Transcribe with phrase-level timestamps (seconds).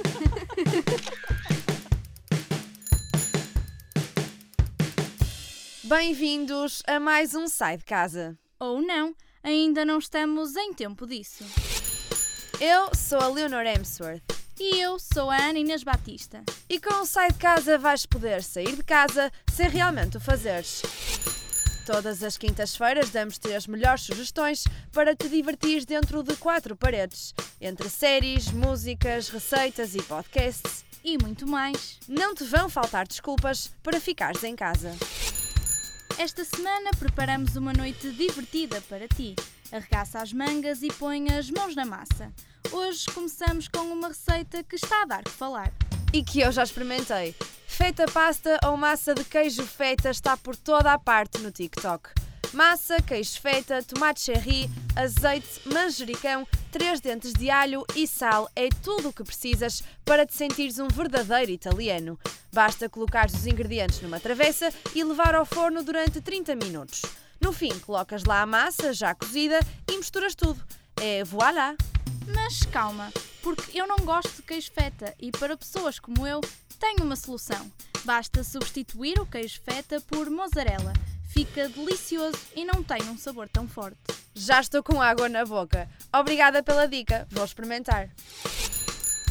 [5.84, 8.38] Bem-vindos a mais um Sai de Casa.
[8.58, 11.44] Ou não, ainda não estamos em tempo disso.
[12.60, 14.22] Eu sou a Leonor Hemsworth
[14.58, 16.42] E eu sou a Ana Inês Batista.
[16.68, 20.82] e com o Sai de Casa vais poder sair de casa sem realmente o fazeres.
[21.90, 24.62] Todas as quintas-feiras damos-te as melhores sugestões
[24.92, 30.84] para te divertires dentro de quatro paredes, entre séries, músicas, receitas e podcasts.
[31.02, 31.98] E muito mais.
[32.06, 34.92] Não te vão faltar desculpas para ficares em casa.
[36.16, 39.34] Esta semana preparamos uma noite divertida para ti.
[39.72, 42.32] Arregaça as mangas e põe as mãos na massa.
[42.70, 45.72] Hoje começamos com uma receita que está a dar que falar.
[46.12, 47.34] E que eu já experimentei.
[47.82, 52.10] Feita pasta ou massa de queijo feta está por toda a parte no TikTok.
[52.52, 59.08] Massa, queijo feta, tomate cherry, azeite, manjericão, três dentes de alho e sal é tudo
[59.08, 62.18] o que precisas para te sentires um verdadeiro italiano.
[62.52, 67.00] Basta colocar os ingredientes numa travessa e levar ao forno durante 30 minutos.
[67.40, 69.58] No fim, colocas lá a massa já cozida
[69.90, 70.62] e misturas tudo.
[70.96, 71.74] É voilà!
[72.26, 73.10] Mas calma,
[73.42, 76.42] porque eu não gosto de queijo feta e para pessoas como eu,
[76.80, 77.70] tenho uma solução.
[78.04, 80.94] Basta substituir o queijo feta por mozzarella.
[81.28, 83.98] Fica delicioso e não tem um sabor tão forte.
[84.34, 85.88] Já estou com água na boca.
[86.12, 88.08] Obrigada pela dica, vou experimentar.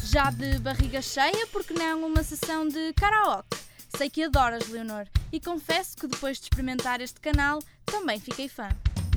[0.04, 3.58] Já de barriga cheia, porque não uma sessão de karaoke?
[3.96, 8.68] Sei que adoras, Leonor, e confesso que depois de experimentar este canal, também fiquei fã.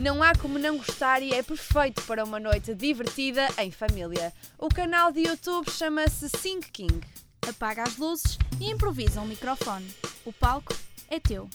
[0.02, 4.34] Não há como não gostar e é perfeito para uma noite divertida em família.
[4.58, 7.02] O canal de YouTube chama-se Sing King.
[7.48, 9.94] Apaga as luzes e improvisa um microfone.
[10.26, 10.74] O palco
[11.10, 11.50] é teu.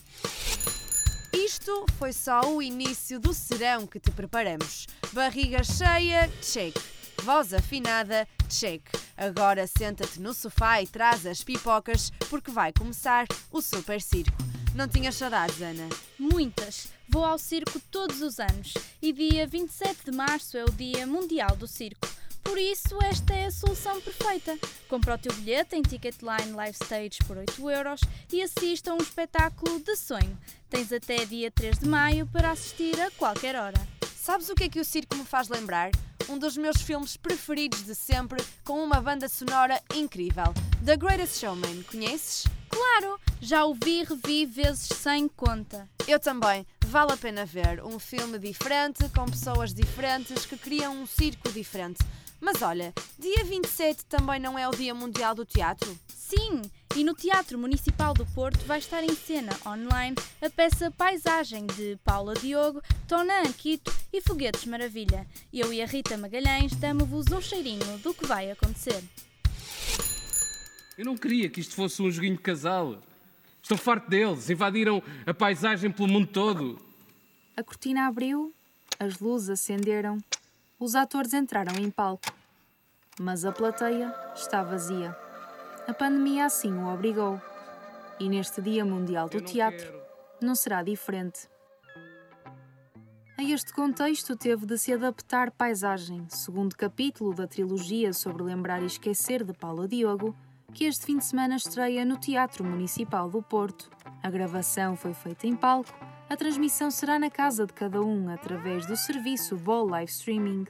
[1.32, 4.86] Isto foi só o início do serão que te preparamos.
[5.12, 6.76] Barriga cheia, check.
[7.22, 8.82] Voz afinada, check.
[9.16, 14.36] Agora senta-te no sofá e traz as pipocas porque vai começar o super circo.
[14.74, 15.88] Não tinhas saudades, Ana?
[16.18, 16.88] Muitas.
[17.08, 21.56] Vou ao circo todos os anos e dia 27 de março é o Dia Mundial
[21.56, 22.06] do Circo.
[22.48, 24.58] Por isso, esta é a solução perfeita.
[24.88, 28.00] Compra o teu bilhete em Ticketline Live Stage por 8 euros
[28.32, 30.36] e assista a um espetáculo de sonho.
[30.70, 33.76] Tens até dia 3 de maio para assistir a qualquer hora.
[34.16, 35.90] Sabes o que é que o circo me faz lembrar?
[36.26, 40.54] Um dos meus filmes preferidos de sempre, com uma banda sonora incrível.
[40.82, 42.46] The Greatest Showman, conheces?
[42.70, 45.86] Claro, já o vi e revi vezes sem conta.
[46.06, 46.66] Eu também.
[46.88, 47.84] Vale a pena ver.
[47.84, 51.98] Um filme diferente, com pessoas diferentes que criam um circo diferente.
[52.40, 55.94] Mas olha, dia 27 também não é o Dia Mundial do Teatro?
[56.08, 56.62] Sim,
[56.96, 61.98] e no Teatro Municipal do Porto vai estar em cena online a peça Paisagem de
[62.02, 65.26] Paula Diogo, Tona Anquito e Foguetes Maravilha.
[65.52, 69.04] Eu e a Rita Magalhães damos-vos um cheirinho do que vai acontecer.
[70.96, 72.98] Eu não queria que isto fosse um joguinho de casal.
[73.68, 74.48] Estou farto deles.
[74.48, 76.78] Invadiram a paisagem pelo mundo todo.
[77.54, 78.50] A cortina abriu,
[78.98, 80.16] as luzes acenderam,
[80.80, 82.32] os atores entraram em palco.
[83.20, 85.14] Mas a plateia está vazia.
[85.86, 87.38] A pandemia assim o obrigou.
[88.18, 90.02] E neste Dia Mundial do Teatro quero.
[90.40, 91.46] não será diferente.
[93.36, 98.86] A este contexto teve de se adaptar Paisagem, segundo capítulo da trilogia sobre lembrar e
[98.86, 100.34] esquecer de Paula Diogo,
[100.72, 103.90] que este fim de semana estreia no Teatro Municipal do Porto.
[104.22, 105.92] A gravação foi feita em palco,
[106.28, 110.66] a transmissão será na casa de cada um através do serviço Ball Live Streaming.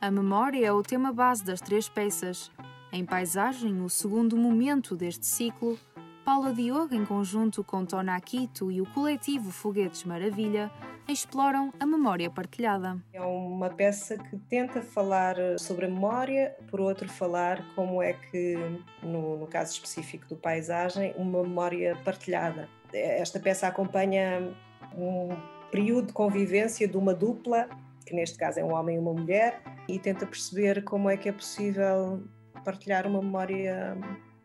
[0.00, 2.50] A memória é o tema base das três peças.
[2.90, 5.78] Em Paisagem, o segundo momento deste ciclo,
[6.24, 10.70] Paula Diogo, em conjunto com Tona Aquito e o coletivo Foguetes Maravilha,
[11.08, 12.96] exploram a memória partilhada.
[13.12, 18.56] É uma peça que tenta falar sobre a memória, por outro, falar como é que,
[19.02, 22.68] no, no caso específico do paisagem, uma memória partilhada.
[22.92, 24.54] Esta peça acompanha
[24.96, 25.30] um
[25.70, 27.68] período de convivência de uma dupla,
[28.04, 31.28] que neste caso é um homem e uma mulher, e tenta perceber como é que
[31.28, 32.22] é possível
[32.64, 33.96] partilhar uma memória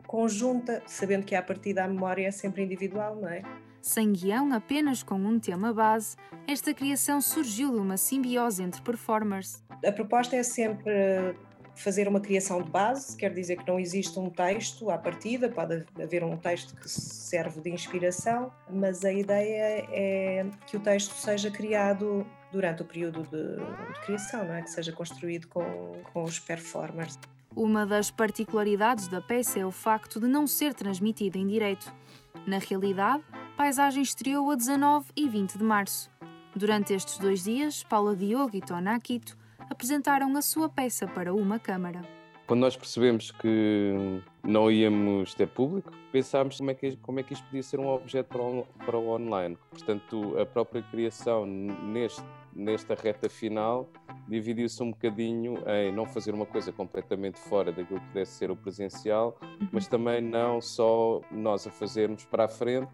[0.08, 3.44] conjunta, sabendo que a partir da memória é sempre individual, não é?
[3.82, 6.16] Sem guião, apenas com um tema base,
[6.48, 9.64] esta criação surgiu de uma simbiose entre performers.
[9.86, 11.36] A proposta é sempre
[11.78, 15.86] fazer uma criação de base, quer dizer que não existe um texto à partida, pode
[16.02, 21.52] haver um texto que serve de inspiração, mas a ideia é que o texto seja
[21.52, 23.56] criado durante o período de,
[23.94, 24.62] de criação, não é?
[24.64, 27.18] que seja construído com, com os performers.
[27.56, 31.94] Uma das particularidades da peça é o facto de não ser transmitida em direito.
[32.46, 33.24] Na realidade,
[33.58, 36.12] Paisagem estreou a 19 e 20 de março.
[36.56, 41.58] Durante estes dois dias, Paula Diogo e Tona Aquito apresentaram a sua peça para uma
[41.58, 42.04] câmara.
[42.46, 47.34] Quando nós percebemos que não íamos ter público, pensámos como é que, como é que
[47.34, 49.58] isto podia ser um objeto para o, para o online.
[49.72, 52.24] Portanto, a própria criação neste,
[52.54, 53.90] nesta reta final
[54.28, 58.56] dividiu-se um bocadinho em não fazer uma coisa completamente fora daquilo que pudesse ser o
[58.56, 59.36] presencial,
[59.72, 62.94] mas também não só nós a fazermos para a frente,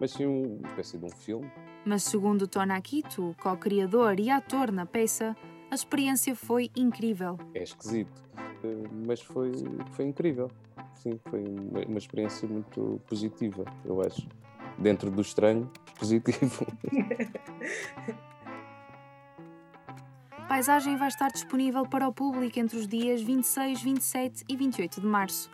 [0.00, 1.50] mas sim uma espécie de um filme.
[1.84, 5.36] Mas segundo Tona Akito, co-criador e ator na peça,
[5.70, 7.38] a experiência foi incrível.
[7.54, 8.22] É esquisito,
[8.62, 9.52] eh, mas foi,
[9.92, 10.50] foi incrível.
[10.94, 14.26] Sim, foi uma, uma experiência muito positiva, eu acho.
[14.78, 16.66] Dentro do estranho, positivo.
[20.48, 25.06] Paisagem vai estar disponível para o público entre os dias 26, 27 e 28 de
[25.06, 25.50] março.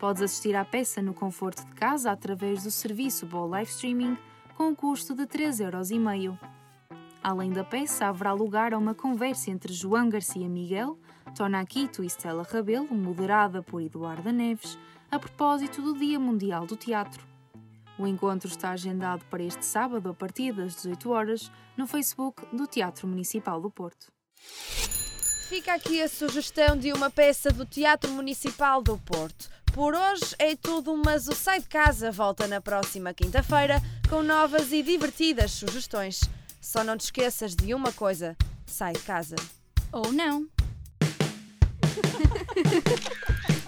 [0.00, 4.16] Podes assistir à peça no conforto de casa através do serviço Ball Live Streaming
[4.56, 6.38] com um custo de 3,5€.
[7.22, 10.98] Além da peça, haverá lugar a uma conversa entre João Garcia Miguel,
[11.36, 14.78] Tona Aquito e Stella Rabelo, moderada por Eduarda Neves,
[15.10, 17.22] a propósito do Dia Mundial do Teatro.
[17.98, 22.66] O encontro está agendado para este sábado a partir das 18 horas no Facebook do
[22.66, 24.10] Teatro Municipal do Porto.
[25.50, 29.50] Fica aqui a sugestão de uma peça do Teatro Municipal do Porto.
[29.72, 34.72] Por hoje é tudo, mas o Sai de Casa volta na próxima quinta-feira com novas
[34.72, 36.20] e divertidas sugestões.
[36.60, 38.36] Só não te esqueças de uma coisa:
[38.66, 39.36] sai de casa.
[39.92, 40.46] Ou não.